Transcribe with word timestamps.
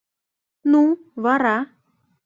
—Ну, 0.71 0.81
вара? 1.23 1.57